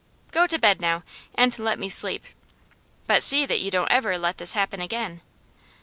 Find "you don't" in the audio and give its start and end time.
3.59-3.91